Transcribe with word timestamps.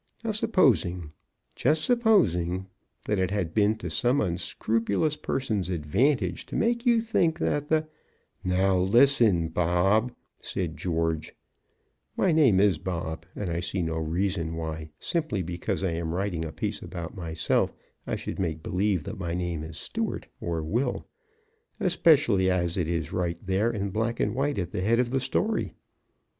Now 0.23 0.31
supposing 0.31 1.11
just 1.55 1.83
supposing 1.83 2.65
that 3.05 3.19
it 3.19 3.29
had 3.29 3.53
been 3.53 3.75
to 3.77 3.89
some 3.91 4.19
unscrupulous 4.19 5.15
person's 5.15 5.69
advantage 5.69 6.47
to 6.47 6.55
make 6.55 6.87
you 6.87 6.99
think 6.99 7.37
that 7.37 7.69
the" 7.69 7.87
"Now, 8.43 8.79
listen, 8.79 9.49
Bob," 9.49 10.11
said 10.41 10.75
George 10.75 11.35
(my 12.17 12.31
name 12.31 12.59
is 12.59 12.79
Bob, 12.79 13.27
and 13.35 13.51
I 13.51 13.59
see 13.59 13.83
no 13.83 13.97
reason 13.97 14.55
why, 14.55 14.89
simply 14.99 15.43
because 15.43 15.83
I 15.83 15.91
am 15.91 16.15
writing 16.15 16.45
a 16.45 16.51
piece 16.51 16.81
about 16.81 17.15
myself, 17.15 17.71
I 18.07 18.15
should 18.15 18.39
make 18.39 18.63
believe 18.63 19.03
that 19.03 19.19
my 19.19 19.35
name 19.35 19.61
is 19.61 19.77
Stuart 19.77 20.25
or 20.39 20.63
Will, 20.63 21.05
especially 21.79 22.49
as 22.49 22.75
it 22.75 22.87
is 22.87 23.13
right 23.13 23.37
there 23.39 23.69
in 23.69 23.91
black 23.91 24.19
and 24.19 24.33
white 24.33 24.57
at 24.57 24.71
the 24.71 24.81
head 24.81 24.97
of 24.99 25.11
the 25.11 25.19
story. 25.19 25.73